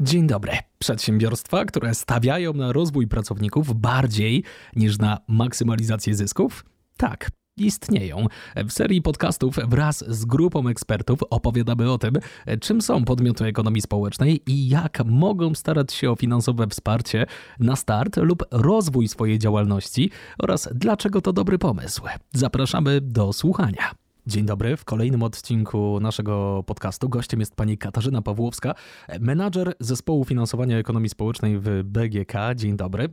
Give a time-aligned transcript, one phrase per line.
[0.00, 0.52] Dzień dobry.
[0.78, 4.44] Przedsiębiorstwa, które stawiają na rozwój pracowników bardziej
[4.76, 6.64] niż na maksymalizację zysków?
[6.96, 8.26] Tak, istnieją.
[8.56, 12.14] W serii podcastów wraz z grupą ekspertów opowiadamy o tym,
[12.60, 17.26] czym są podmioty ekonomii społecznej i jak mogą starać się o finansowe wsparcie
[17.60, 22.02] na start lub rozwój swojej działalności oraz dlaczego to dobry pomysł.
[22.32, 24.05] Zapraszamy do słuchania.
[24.26, 24.76] Dzień dobry.
[24.76, 28.74] W kolejnym odcinku naszego podcastu gościem jest pani Katarzyna Pawłowska,
[29.20, 32.32] menadżer zespołu finansowania ekonomii społecznej w BGK.
[32.54, 33.12] Dzień dobry.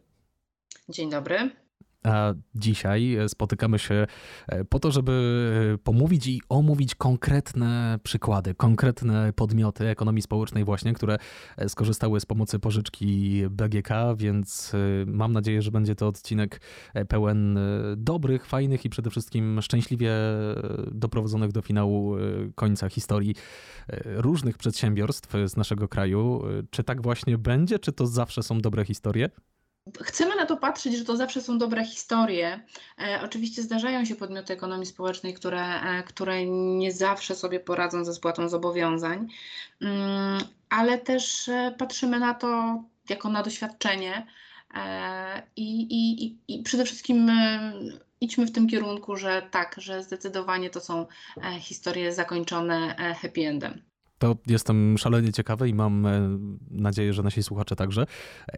[0.90, 1.63] Dzień dobry.
[2.04, 4.08] A dzisiaj spotykamy się
[4.48, 5.12] e, po to, żeby
[5.74, 11.18] e, pomówić i omówić konkretne przykłady, konkretne podmioty ekonomii społecznej właśnie, które
[11.58, 14.72] e, skorzystały z pomocy pożyczki BGK, więc
[15.06, 16.62] mam nadzieję, że będzie to odcinek
[17.10, 17.60] pełen
[17.98, 20.12] dobrych, fajnych i przede wszystkim szczęśliwie
[20.92, 22.16] doprowadzonych do finału
[22.56, 23.36] końca historii
[24.06, 26.44] różnych przedsiębiorstw z naszego kraju.
[26.70, 27.80] Czy tak właśnie będzie?
[27.80, 29.30] Czy to zawsze są dobre historie?
[30.02, 32.66] Chcemy na to patrzeć, że to zawsze są dobre historie.
[33.00, 38.14] E, oczywiście zdarzają się podmioty ekonomii społecznej, które, e, które nie zawsze sobie poradzą ze
[38.14, 39.28] spłatą zobowiązań,
[39.82, 44.28] mm, ale też e, patrzymy na to jako na doświadczenie
[44.76, 47.74] e, i, i, i, przede wszystkim e,
[48.22, 53.93] idźmy w tym kierunku, że tak, że zdecydowanie to są e, historie zakończone happy endem.
[54.24, 56.40] To jestem szalenie ciekawy i mam e,
[56.72, 58.06] nadzieję, że nasi słuchacze także.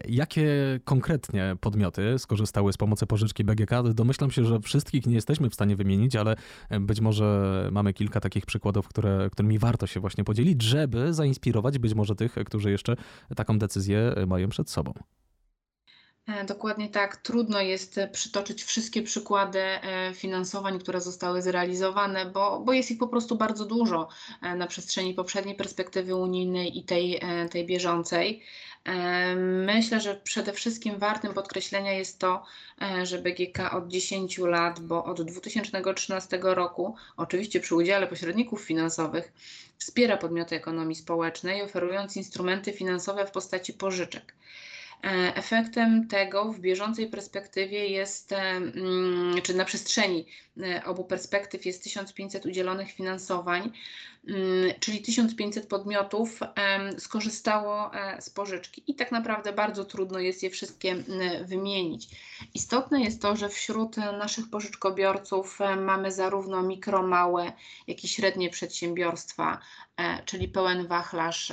[0.08, 0.48] Jakie
[0.84, 3.70] konkretnie podmioty skorzystały z pomocy pożyczki BGK?
[3.94, 6.36] Domyślam się, że wszystkich nie jesteśmy w stanie wymienić, ale
[6.70, 11.78] e, być może mamy kilka takich przykładów, które, którymi warto się właśnie podzielić, żeby zainspirować
[11.78, 12.96] być może tych, którzy jeszcze
[13.36, 14.92] taką decyzję mają przed sobą.
[16.26, 17.16] E, dokładnie tak.
[17.16, 22.98] Trudno jest e, przytoczyć wszystkie przykłady e, finansowań, które zostały zrealizowane, bo, bo jest ich
[22.98, 24.08] po prostu bardzo dużo
[24.56, 28.42] na przestrzeni poprzedniej perspektywy unijnej i tej, tej bieżącej.
[29.66, 32.44] Myślę, że przede wszystkim wartym podkreślenia jest to,
[33.02, 39.32] że BGK od 10 lat, bo od 2013 roku, oczywiście przy udziale pośredników finansowych,
[39.78, 44.34] wspiera podmioty ekonomii społecznej, oferując instrumenty finansowe w postaci pożyczek.
[45.04, 50.26] E, efektem tego w bieżącej perspektywie jest, e, mm, czy na przestrzeni
[50.62, 53.72] e, obu perspektyw jest 1500 udzielonych finansowań,
[54.80, 56.40] czyli 1500 podmiotów
[56.98, 60.96] skorzystało z pożyczki i tak naprawdę bardzo trudno jest je wszystkie
[61.44, 62.08] wymienić.
[62.54, 67.52] Istotne jest to, że wśród naszych pożyczkobiorców mamy zarówno mikro, małe,
[67.86, 69.58] jak i średnie przedsiębiorstwa,
[70.24, 71.52] czyli pełen wachlarz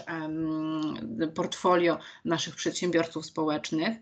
[1.36, 3.98] portfolio naszych przedsiębiorców społecznych.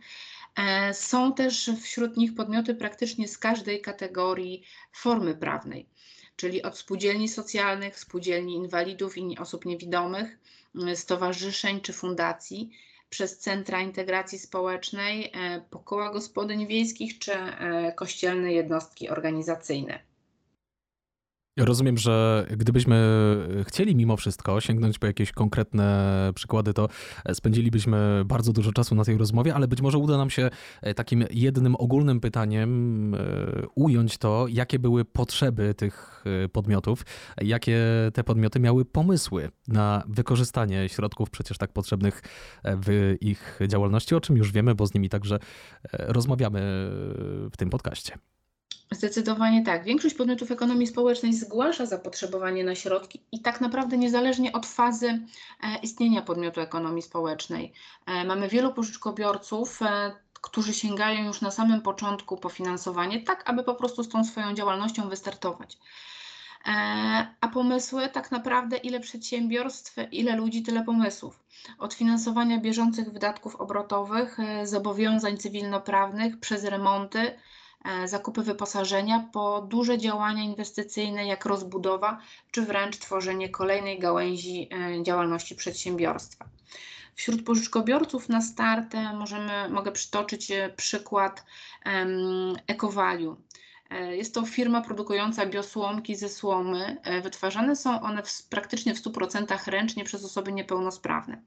[0.55, 5.85] E, są też wśród nich podmioty praktycznie z każdej kategorii formy prawnej,
[6.41, 10.39] czyli od spółdzielni socjalnych, spółdzielni inwalidów i osób niewidomych,
[10.95, 12.71] stowarzyszeń czy fundacji,
[13.09, 19.99] przez centra integracji społecznej, e, po koła gospodyń wiejskich czy e, kościelne jednostki organizacyjne.
[21.57, 22.95] Rozumiem, że gdybyśmy
[23.67, 26.87] chcieli mimo wszystko sięgnąć po jakieś konkretne przykłady, to
[27.33, 30.49] spędzilibyśmy bardzo dużo czasu na tej rozmowie, ale być może uda nam się
[30.81, 33.17] e, takim jednym ogólnym pytaniem e,
[33.75, 37.05] ująć to, jakie były potrzeby tych e, podmiotów,
[37.41, 37.79] jakie
[38.13, 42.21] te podmioty miały pomysły na wykorzystanie środków przecież tak potrzebnych
[42.63, 45.39] w ich działalności, o czym już wiemy, bo z nimi także
[45.93, 46.59] rozmawiamy
[47.51, 48.17] w tym podcaście.
[48.91, 49.83] Zdecydowanie tak.
[49.83, 55.77] Większość podmiotów ekonomii społecznej zgłasza zapotrzebowanie na środki i tak naprawdę niezależnie od fazy e,
[55.83, 57.73] istnienia podmiotu ekonomii społecznej.
[58.05, 63.63] E, mamy wielu pożyczkobiorców, e, którzy sięgają już na samym początku po finansowanie, tak aby
[63.63, 65.77] po prostu z tą swoją działalnością wystartować.
[67.41, 71.43] A pomysły, tak naprawdę, ile przedsiębiorstw, ile ludzi, tyle pomysłów.
[71.77, 77.37] Od finansowania bieżących wydatków obrotowych, zobowiązań cywilnoprawnych, przez remonty,
[78.05, 82.19] zakupy wyposażenia po duże działania inwestycyjne jak rozbudowa
[82.51, 86.45] czy wręcz tworzenie kolejnej gałęzi e, działalności przedsiębiorstwa.
[87.15, 91.45] Wśród pożyczkobiorców na start e, możemy, mogę przytoczyć przykład
[92.67, 93.37] Ecovaliu.
[94.11, 96.97] Jest to firma produkująca biosłomki ze słomy.
[97.23, 101.41] Wytwarzane są one w, praktycznie w 100% ręcznie przez osoby niepełnosprawne.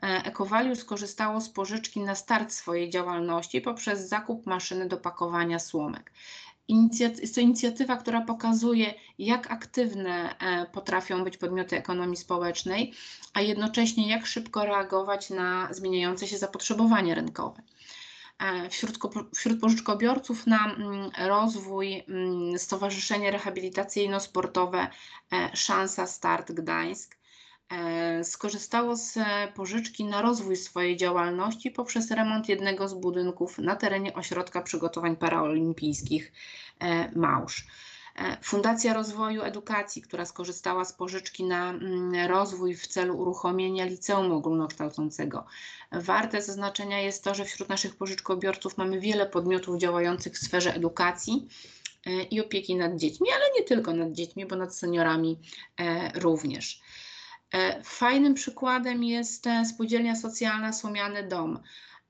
[0.00, 6.12] Ekowaliu skorzystało z pożyczki na start swojej działalności poprzez zakup maszyny do pakowania słomek.
[7.00, 12.92] Jest to inicjatywa, która pokazuje, jak aktywne e, potrafią być podmioty ekonomii społecznej,
[13.34, 17.62] a jednocześnie jak szybko reagować na zmieniające się zapotrzebowanie rynkowe.
[18.38, 18.98] E, wśród,
[19.36, 24.86] wśród pożyczkobiorców na mm, rozwój mm, Stowarzyszenie Rehabilitacyjno-Sportowe
[25.32, 27.16] e, Szansa Start Gdańsk,
[28.22, 29.18] skorzystało z
[29.54, 36.32] pożyczki na rozwój swojej działalności poprzez remont jednego z budynków na terenie Ośrodka Przygotowań Paraolimpijskich
[37.16, 37.66] Małż.
[38.16, 44.32] E, Fundacja Rozwoju Edukacji, która skorzystała z pożyczki na mm, rozwój w celu uruchomienia liceum
[44.32, 45.46] ogólnokształcącego.
[45.92, 51.48] Warte zaznaczenia jest to, że wśród naszych pożyczkobiorców mamy wiele podmiotów działających w sferze edukacji
[52.06, 55.38] e, i opieki nad dziećmi, ale nie tylko nad dziećmi, bo nad seniorami
[55.80, 56.80] e, również.
[57.84, 61.58] Fajnym przykładem jest spółdzielnia socjalna Słomiany Dom.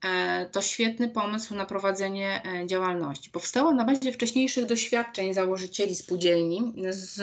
[0.04, 3.30] E, to świetny pomysł na prowadzenie e, działalności.
[3.30, 7.22] Powstała na bazie wcześniejszych doświadczeń założycieli spółdzielni z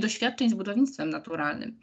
[0.00, 1.80] doświadczeń z budownictwem naturalnym.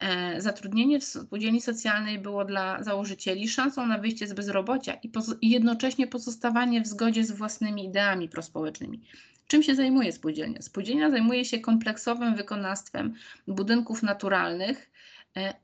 [0.00, 5.10] E, zatrudnienie w spółdzielni socjalnej było dla założycieli szansą na wyjście z bezrobocia i,
[5.40, 9.00] i jednocześnie pozostawanie w zgodzie z własnymi ideami prospołecznymi.
[9.46, 10.62] Czym się zajmuje spółdzielnia?
[10.62, 13.14] Spółdzielnia zajmuje się kompleksowym wykonawstwem
[13.48, 14.90] budynków naturalnych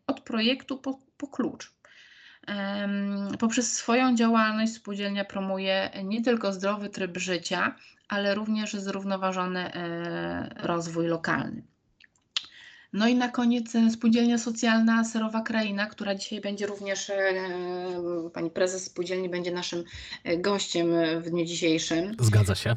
[0.07, 1.73] od projektu po, po klucz.
[3.39, 7.77] Poprzez swoją działalność spółdzielnia promuje nie tylko zdrowy tryb życia,
[8.09, 11.63] ale również zrównoważony e, rozwój lokalny.
[12.93, 17.35] No i na koniec e, spółdzielnia socjalna Serowa Kraina, która dzisiaj będzie również, e,
[18.35, 19.85] pani prezes spółdzielni będzie naszym
[20.39, 20.87] gościem
[21.21, 22.17] w dniu dzisiejszym.
[22.21, 22.75] Zgadza się.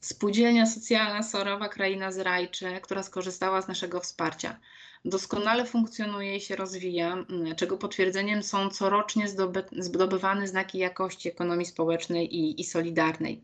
[0.00, 4.56] Spółdzielnia socjalna Serowa Kraina z Rajczy, która skorzystała z naszego wsparcia
[5.06, 9.26] doskonale funkcjonuje i się rozwija, mm, czego potwierdzeniem są corocznie
[9.78, 13.42] zdobywane znaki jakości ekonomii społecznej i, i solidarnej.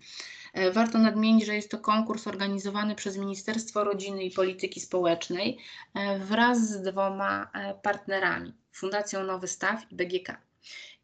[0.53, 5.59] E, warto nadmienić, że jest to konkurs organizowany przez Ministerstwo Rodziny i Polityki Społecznej
[5.95, 10.37] e, wraz z dwoma e, partnerami Fundacją Nowy Staw i BGK.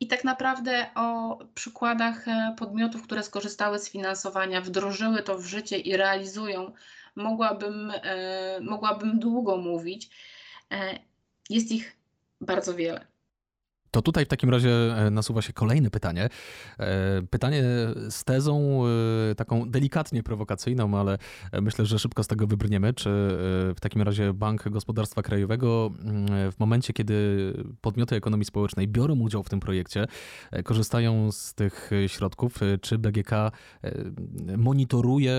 [0.01, 2.25] I tak naprawdę o przykładach
[2.59, 6.73] podmiotów, które skorzystały z finansowania, wdrożyły to w życie i realizują,
[7.17, 7.93] mogłabym,
[8.61, 10.11] mogłabym długo mówić.
[10.73, 10.99] E,
[11.51, 11.97] jest ich
[12.41, 13.07] bardzo wiele.
[13.91, 16.29] To tutaj w takim razie e, nasuwa się kolejne pytanie.
[16.79, 17.63] E, pytanie
[18.11, 18.83] z tezą
[19.37, 21.19] taką delikatnie prowokacyjną, ale
[21.63, 22.95] myślę, że szybko z tego wybrniemy.
[22.95, 23.11] Czy
[23.75, 29.43] w takim razie Bank Gospodarstwa Krajowego mm, w momencie, kiedy podmioty ekonomii społecznej biorą udział
[29.43, 30.07] w tym projekcie,
[30.65, 33.31] korzystają z tych środków, czy BGK
[34.57, 35.35] monitoruje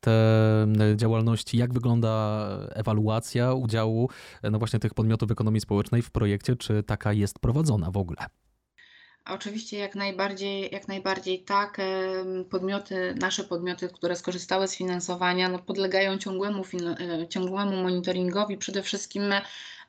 [0.00, 4.08] te e, działalności, jak wygląda ewaluacja udziału
[4.42, 8.26] e, no właśnie tych podmiotów ekonomii społecznej w projekcie, czy taka jest prowadzona w ogóle?
[9.30, 11.80] Oczywiście jak najbardziej, jak najbardziej tak.
[12.50, 16.64] Podmioty, nasze podmioty, które skorzystały z finansowania, no podlegają ciągłemu,
[17.22, 19.22] e, ciągłemu monitoringowi, przede wszystkim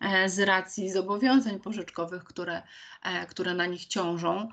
[0.01, 2.61] E, z racji zobowiązań pożyczkowych, które,
[3.03, 4.49] e, które na nich ciążą.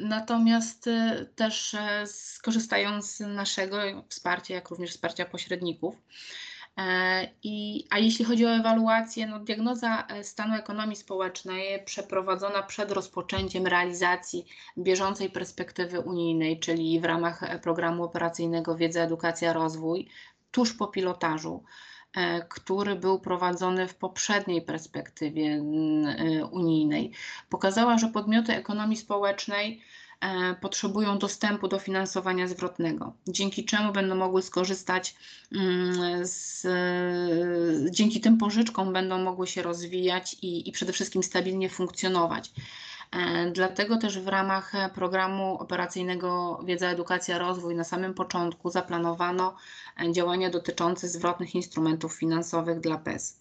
[0.00, 0.88] Natomiast
[1.34, 1.76] też
[2.06, 3.78] skorzystają z naszego
[4.08, 5.94] wsparcia, jak również wsparcia pośredników.
[7.42, 14.46] I, a jeśli chodzi o ewaluację, no diagnoza stanu ekonomii społecznej przeprowadzona przed rozpoczęciem realizacji
[14.78, 20.08] bieżącej perspektywy unijnej, czyli w ramach programu operacyjnego Wiedza, Edukacja, Rozwój,
[20.50, 21.64] tuż po pilotażu,
[22.16, 25.60] E, który był prowadzony w poprzedniej perspektywie e,
[26.44, 27.12] unijnej.
[27.48, 29.82] Pokazała, że podmioty ekonomii społecznej e,
[30.60, 35.14] potrzebują dostępu do finansowania zwrotnego, dzięki czemu będą mogły skorzystać
[35.52, 36.66] mm, z,
[37.90, 42.52] dzięki tym pożyczkom będą mogły się rozwijać i, i przede wszystkim stabilnie funkcjonować.
[43.12, 49.56] E, dlatego też w ramach programu operacyjnego Wiedza, Edukacja, Rozwój na samym początku zaplanowano
[50.00, 53.40] e, działania dotyczące zwrotnych instrumentów finansowych dla PES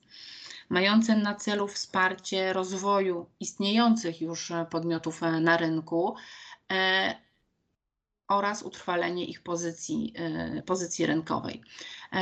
[0.69, 6.15] mające na celu wsparcie rozwoju istniejących już podmiotów e, na rynku
[8.27, 10.13] oraz utrwalenie ich pozycji,
[10.65, 11.61] pozycji rynkowej.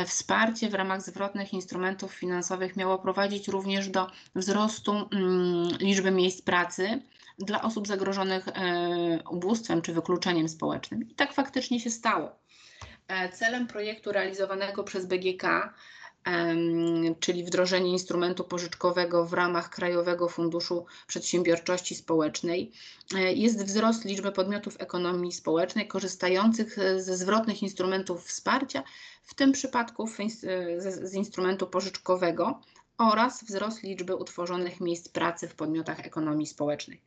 [0.05, 7.01] Wsparcie w ramach zwrotnych instrumentów finansowych miało prowadzić również do wzrostu mm, liczby miejsc pracy
[7.39, 11.09] dla osób zagrożonych e, ubóstwem czy wykluczeniem społecznym.
[11.09, 12.39] I tak faktycznie się stało.
[13.07, 15.73] E, celem projektu realizowanego przez BGK,
[17.19, 22.71] czyli wdrożenie instrumentu pożyczkowego w ramach Krajowego Funduszu Przedsiębiorczości Społecznej,
[23.15, 28.83] e, jest wzrost liczby podmiotów ekonomii społecznej korzystających ze zwrotnych instrumentów wsparcia,
[29.23, 30.07] w tym przypadku
[30.87, 32.61] z instrumentu pożyczkowego
[32.97, 37.01] oraz wzrost liczby utworzonych miejsc pracy w podmiotach ekonomii społecznej.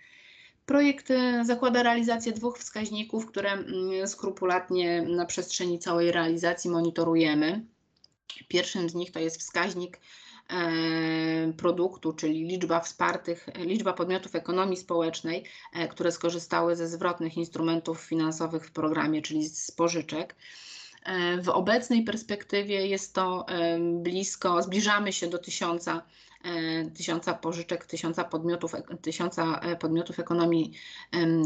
[0.67, 7.67] Projekt e, zakłada realizację dwóch wskaźników, które mm, skrupulatnie na przestrzeni całej realizacji monitorujemy.
[8.49, 10.01] Pierwszym z nich to jest wskaźnik
[10.51, 18.01] e, produktu, czyli liczba wspartych, liczba podmiotów ekonomii społecznej, e, które skorzystały ze zwrotnych instrumentów
[18.01, 20.35] finansowych w programie, czyli z pożyczek.
[21.43, 23.47] W obecnej perspektywie jest to
[23.81, 26.03] blisko, zbliżamy się do tysiąca
[26.95, 30.73] tysiąca pożyczek, tysiąca podmiotów, tysiąca podmiotów ekonomii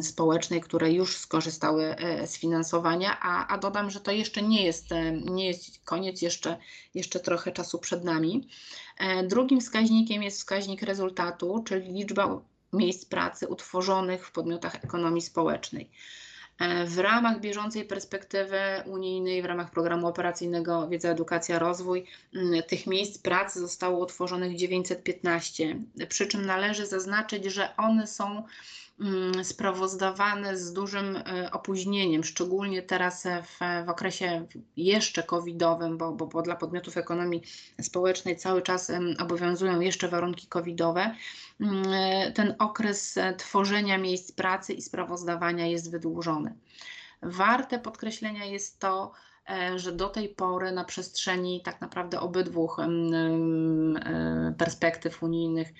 [0.03, 1.97] społecznej, które już skorzystały
[2.27, 4.87] z finansowania, a, a dodam, że to jeszcze nie jest,
[5.25, 6.57] nie jest koniec, jeszcze,
[6.95, 8.49] jeszcze trochę czasu przed nami.
[9.29, 12.41] Drugim wskaźnikiem jest wskaźnik rezultatu, czyli liczba
[12.73, 15.91] miejsc pracy utworzonych w podmiotach ekonomii społecznej.
[16.59, 22.07] E, w ramach bieżącej perspektywy unijnej, w ramach programu operacyjnego Wiedza, Edukacja, Rozwój,
[22.69, 25.77] tych miejsc pracy zostało utworzonych 915.
[26.09, 28.43] Przy czym należy zaznaczyć, że one są
[29.03, 36.27] Mm, sprawozdawane z dużym e, opóźnieniem, szczególnie teraz w, w okresie jeszcze covidowym, bo, bo,
[36.27, 37.43] bo, dla podmiotów ekonomii
[37.81, 41.15] społecznej cały czas obowiązują jeszcze warunki covidowe.
[41.61, 46.55] Mm, e, ten okres e, tworzenia miejsc pracy i sprawozdawania jest wydłużony.
[47.23, 49.13] Warte podkreślenia jest to,
[49.77, 52.69] że do tej pory na przestrzeni tak naprawdę obydwu
[54.59, 55.73] perspektyw unijnych E,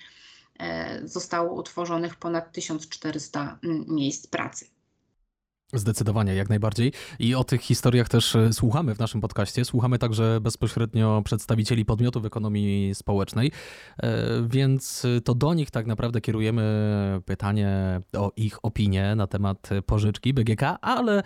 [1.03, 4.65] zostało utworzonych ponad 1400 mm, miejsc pracy.
[5.73, 6.91] Zdecydowanie, jak najbardziej.
[7.19, 9.65] I o tych historiach też e, słuchamy w naszym podcaście.
[9.65, 13.51] Słuchamy także bezpośrednio przedstawicieli podmiotów ekonomii społecznej,
[14.03, 14.17] e,
[14.47, 16.63] więc to do nich tak naprawdę kierujemy
[17.25, 21.23] pytanie o ich opinię na temat pożyczki BGK, ale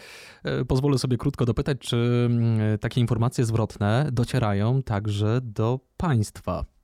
[0.68, 6.77] pozwolę sobie krótko dopytać, czy mm, takie informacje zwrotne docierają także do państwa.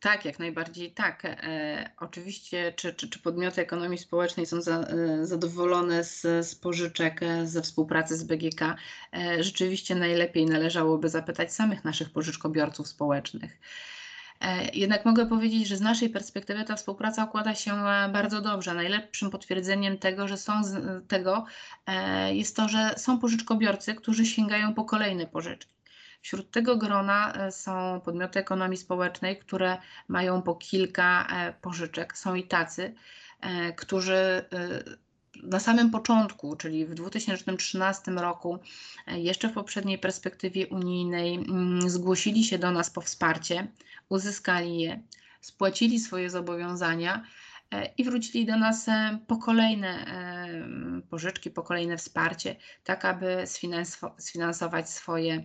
[0.00, 1.24] Tak, jak najbardziej tak.
[1.24, 7.22] E, oczywiście, czy, czy, czy podmioty ekonomii społecznej są za, e, zadowolone z, z pożyczek,
[7.22, 8.76] e, ze współpracy z BGK?
[9.12, 13.58] E, rzeczywiście najlepiej należałoby zapytać samych naszych pożyczkobiorców społecznych.
[14.40, 18.74] E, jednak mogę powiedzieć, że z naszej perspektywy ta współpraca układa się e, bardzo dobrze.
[18.74, 20.52] Najlepszym potwierdzeniem tego, że są
[21.08, 21.44] tego
[22.32, 25.79] jest to, że są pożyczkobiorcy, którzy sięgają po kolejne pożyczki.
[26.22, 32.18] Wśród tego grona e, są podmioty ekonomii społecznej, które mają po kilka e, pożyczek.
[32.18, 32.94] Są i tacy,
[33.40, 34.44] e, którzy
[35.42, 38.58] na samym początku, czyli w 2013 roku,
[39.06, 43.68] jeszcze w poprzedniej perspektywie unijnej, mm, zgłosili się do nas po wsparcie,
[44.08, 45.02] uzyskali je,
[45.40, 47.24] spłacili swoje zobowiązania
[47.96, 53.44] i wrócili do nas e, po kolejne e, pożyczki, po kolejne wsparcie, tak aby
[54.18, 55.44] sfinansować swoje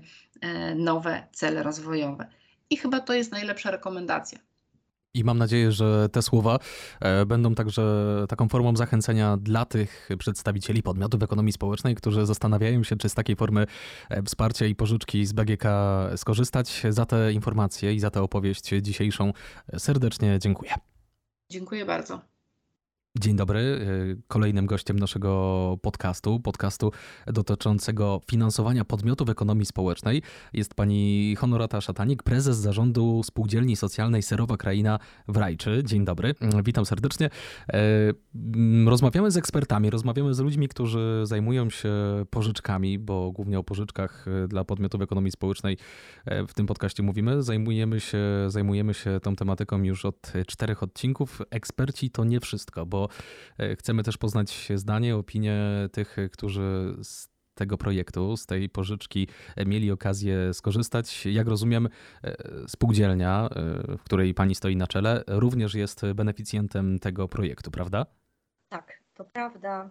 [0.76, 2.28] nowe cele rozwojowe.
[2.70, 4.40] I chyba to jest najlepsza rekomendacja.
[5.14, 6.60] I mam nadzieję, że te słowa
[7.28, 7.84] będą także
[8.30, 13.36] taką formą zachęcenia dla tych przedstawicieli podmiotów ekonomii społecznej, którzy zastanawiają się, czy z takiej
[13.36, 13.66] formy
[14.26, 15.64] wsparcia i pożyczki z BGK
[16.16, 16.84] skorzystać.
[16.90, 19.34] Za te informacje i za tę opowieść dzisiejszą
[19.78, 20.72] serdecznie dziękuję.
[21.50, 22.35] Dziękuję bardzo.
[23.20, 23.60] Dzień dobry.
[23.60, 26.92] Y, kolejnym gościem naszego podcastu, podcastu
[27.28, 30.22] dotyczącego finansowania podmiotów ekonomii społecznej
[30.54, 35.82] jest pani Honorata Szatanik, prezes zarządu Spółdzielni Socjalnej Serowa Kraina w Rajczy.
[35.86, 37.26] Dzień dobry, witam serdecznie.
[37.26, 41.94] Y, rozmawiamy z ekspertami, rozmawiamy z ludźmi, którzy zajmują się
[42.30, 45.78] pożyczkami, bo głównie o pożyczkach y, dla podmiotów ekonomii społecznej
[46.48, 47.44] w tym podcaście mówimy.
[47.44, 51.42] Zajmujemy się, zajmujemy się tą tematyką już od czterech odcinków.
[51.50, 53.05] Eksperci to nie wszystko, bo
[53.60, 55.60] E, chcemy też poznać zdanie, opinię
[55.92, 61.26] tych, którzy z tego projektu, z tej pożyczki e, mieli okazję skorzystać.
[61.26, 61.90] Jak rozumiem,
[62.24, 62.36] e,
[62.68, 63.50] spółdzielnia,
[63.98, 68.06] w której pani stoi na czele, również jest beneficjentem tego projektu, prawda?
[68.70, 69.90] Tak, to prawda.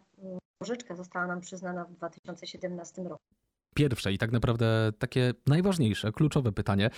[0.58, 3.34] Pożyczka została nam przyznana w 2017 roku
[3.74, 6.90] pierwsze i tak naprawdę takie najważniejsze, kluczowe pytanie,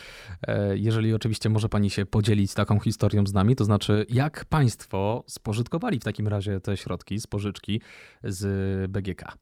[0.42, 5.24] e, jeżeli oczywiście może Pani się podzielić taką historią z nami, to znaczy jak Państwo
[5.26, 7.80] spożytkowali w takim razie te środki z pożyczki
[8.24, 9.38] z BGK?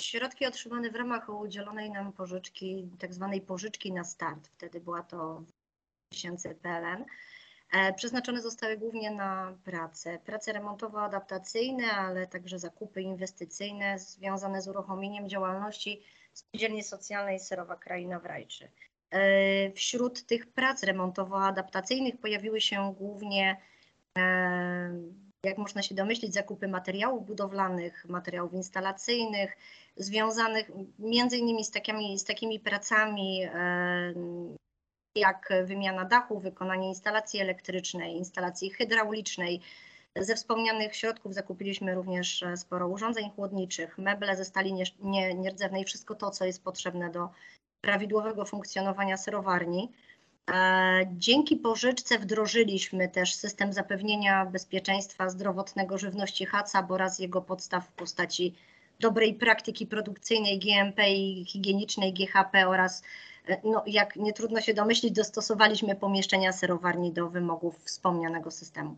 [0.00, 5.42] Środki otrzymane w ramach udzielonej nam pożyczki, tak zwanej pożyczki na start, wtedy była to
[6.08, 7.04] tysięcy PLN,
[7.96, 16.02] przeznaczone zostały głównie na prace, prace remontowo-adaptacyjne, ale także zakupy inwestycyjne związane z uruchomieniem działalności
[16.32, 18.70] Spółdzielni Socjalnej Serowa Kraina w Rajczy.
[19.10, 23.56] E, wśród tych prac remontowo-adaptacyjnych pojawiły się głównie,
[24.18, 24.90] e,
[25.44, 29.56] jak można się domyślić, zakupy materiałów budowlanych, materiałów instalacyjnych,
[29.96, 33.48] związanych między innymi z takimi, z takimi pracami
[35.18, 39.60] jak wymiana dachu, wykonanie instalacji elektrycznej, instalacji hydraulicznej.
[40.16, 44.74] Ze wspomnianych środków zakupiliśmy również e, sporo urządzeń chłodniczych, meble ze stali
[45.34, 47.28] nierdzewnej, wszystko to, co jest potrzebne do
[47.80, 49.92] prawidłowego funkcjonowania serowarni.
[50.50, 57.92] E, dzięki pożyczce wdrożyliśmy też system zapewnienia bezpieczeństwa zdrowotnego żywności HACCP oraz jego podstaw w
[57.92, 58.54] postaci
[59.00, 63.02] dobrej praktyki produkcyjnej GMP i higienicznej GHP oraz
[63.64, 68.96] no, jak nie trudno się domyślić, dostosowaliśmy pomieszczenia serowarni do wymogów wspomnianego systemu.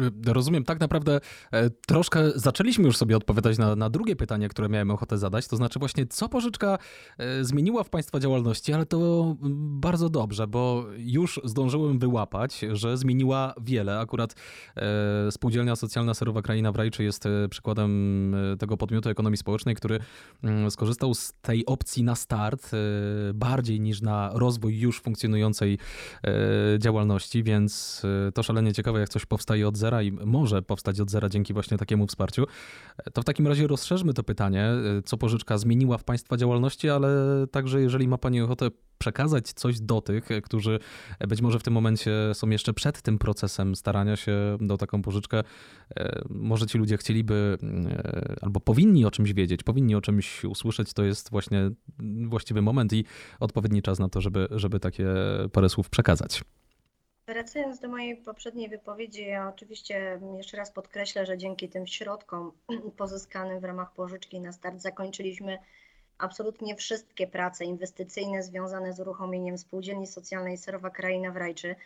[0.00, 1.20] Y, rozumiem, tak naprawdę
[1.52, 5.56] e, troszkę zaczęliśmy już sobie odpowiadać na, na, drugie pytanie, które miałem ochotę zadać, to
[5.56, 6.78] znaczy właśnie co pożyczka
[7.18, 12.96] e, zmieniła w Państwa działalności, ale to mm, bardzo dobrze, bo już zdążyłem wyłapać, że
[12.96, 14.00] zmieniła wiele.
[14.00, 14.34] Akurat
[14.76, 17.90] e, Spółdzielnia Socjalna Serowa Kraina w Rajczy jest przykładem
[18.58, 19.98] tego podmiotu ekonomii społecznej, który
[20.42, 22.70] mm, skorzystał z tej opcji na start
[23.34, 25.78] bardziej niż na rozwój już funkcjonującej
[26.78, 28.02] działalności, więc
[28.34, 31.78] to szalenie ciekawe, jak coś powstaje od zera i może powstać od zera dzięki właśnie
[31.78, 32.44] takiemu wsparciu.
[33.12, 34.70] To w takim razie rozszerzmy to pytanie,
[35.04, 37.08] co pożyczka zmieniła w Państwa działalności, ale
[37.50, 40.78] także jeżeli ma Pani ochotę przekazać coś do tych, którzy
[41.28, 45.42] być może w tym momencie są jeszcze przed tym procesem starania się do taką pożyczkę,
[45.96, 50.92] e, może ci ludzie chcieliby e, albo powinni o czymś wiedzieć, powinni o czymś usłyszeć,
[50.92, 51.70] to jest właśnie
[52.28, 53.04] właściwy moment i
[53.40, 55.06] odpowiedni czas na to, żeby, żeby takie
[55.52, 56.42] parę słów przekazać.
[57.30, 62.52] Wracając do mojej poprzedniej wypowiedzi, ja oczywiście jeszcze raz podkreślę, że dzięki tym środkom
[62.96, 65.58] pozyskanym w ramach pożyczki na start zakończyliśmy
[66.18, 71.76] absolutnie wszystkie prace inwestycyjne związane z uruchomieniem spółdzielni socjalnej Serowa Kraina w Rajczy.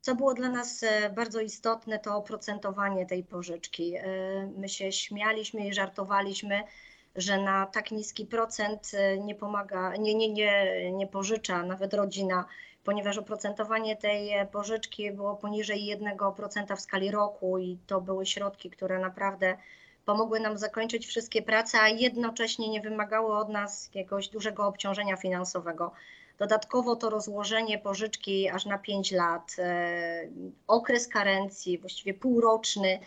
[0.00, 3.94] Co było dla nas e, bardzo istotne, to oprocentowanie tej pożyczki.
[3.96, 4.02] E,
[4.56, 6.62] my się śmialiśmy i żartowaliśmy,
[7.16, 12.44] że na tak niski procent e, nie pomaga, nie, nie, nie, nie pożycza nawet rodzina
[12.84, 18.70] ponieważ oprocentowanie tej e, pożyczki było poniżej 1% w skali roku i to były środki,
[18.70, 19.56] które naprawdę
[20.04, 25.92] pomogły nam zakończyć wszystkie prace, a jednocześnie nie wymagały od nas jakiegoś dużego obciążenia finansowego.
[26.38, 30.28] Dodatkowo to rozłożenie pożyczki aż na 5 lat, e,
[30.66, 33.00] okres karencji, właściwie półroczny,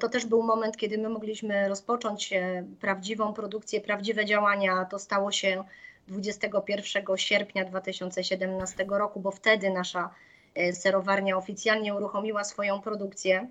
[0.00, 4.84] to też był moment, kiedy my mogliśmy rozpocząć e, prawdziwą produkcję, prawdziwe działania.
[4.84, 5.64] To stało się
[6.08, 10.10] 21 sierpnia 2017 roku, bo wtedy nasza
[10.54, 13.50] e, serowarnia oficjalnie uruchomiła swoją produkcję.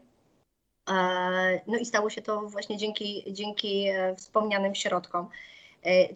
[0.89, 0.93] E,
[1.67, 5.29] no i stało się to właśnie dzięki, dzięki e, wspomnianym środkom.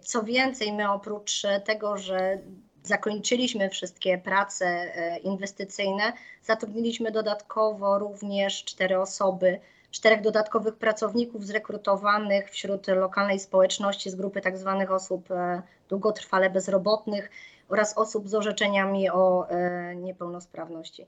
[0.01, 2.39] Co więcej, my oprócz tego, że
[2.83, 4.91] zakończyliśmy wszystkie prace
[5.23, 9.59] inwestycyjne, zatrudniliśmy dodatkowo również cztery osoby
[9.91, 14.41] czterech dodatkowych pracowników zrekrutowanych wśród lokalnej społeczności z grupy.
[14.41, 14.57] Tak
[14.91, 17.29] osób e, długotrwale bezrobotnych
[17.69, 21.07] oraz osób z orzeczeniami o e, niepełnosprawności.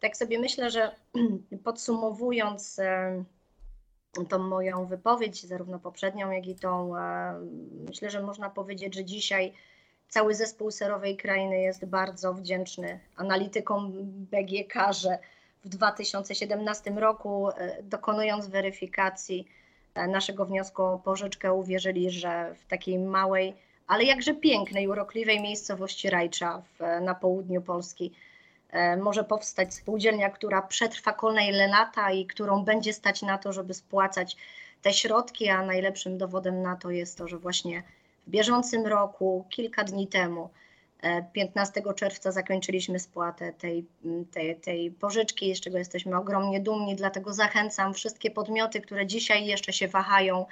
[0.00, 0.94] Tak sobie myślę, że
[1.64, 3.24] podsumowując e,
[4.28, 6.92] tą moją wypowiedź, zarówno poprzednią, jak i tą,
[7.88, 9.52] myślę, że można powiedzieć, że dzisiaj
[10.08, 15.18] cały zespół serowej krainy jest bardzo wdzięczny analitykom BGK, że
[15.64, 19.46] w 2017 roku, e, dokonując weryfikacji
[19.94, 23.54] e, naszego wniosku o pożyczkę, uwierzyli, że w takiej małej,
[23.88, 28.12] ale jakże pięknej, urokliwej miejscowości Rajcza w, na południu Polski.
[28.70, 33.74] E, może powstać spółdzielnia, która przetrwa kolejne lata i którą będzie stać na to, żeby
[33.74, 34.36] spłacać
[34.82, 37.82] te środki, a najlepszym dowodem na to jest to, że właśnie
[38.26, 40.50] w bieżącym roku, kilka dni temu,
[41.32, 43.84] 15 czerwca zakończyliśmy spłatę tej,
[44.32, 49.72] tej, tej pożyczki, z czego jesteśmy ogromnie dumni, dlatego zachęcam wszystkie podmioty, które dzisiaj jeszcze
[49.72, 50.46] się wahają,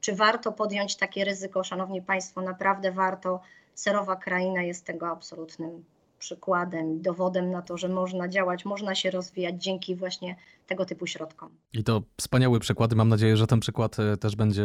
[0.00, 1.64] czy warto podjąć takie ryzyko.
[1.64, 3.40] Szanowni Państwo, naprawdę warto.
[3.74, 5.84] Serowa kraina jest tego absolutnym
[6.20, 11.50] przykładem, dowodem na to, że można działać, można się rozwijać dzięki właśnie tego typu środkom.
[11.72, 12.94] I to wspaniały przykład.
[12.94, 14.64] Mam nadzieję, że ten przykład e, też będzie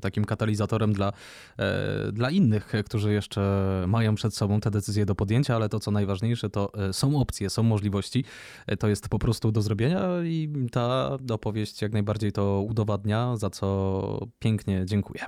[0.00, 1.12] takim katalizatorem dla,
[1.58, 3.40] e, dla innych, którzy jeszcze
[3.88, 7.50] mają przed sobą te decyzje do podjęcia, ale to co najważniejsze, to e, są opcje,
[7.50, 8.24] są możliwości.
[8.78, 14.26] To jest po prostu do zrobienia i ta opowieść jak najbardziej to udowadnia, za co
[14.38, 15.24] pięknie dziękuję.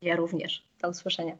[0.00, 0.68] Ja również.
[0.82, 1.36] Do usłyszenia.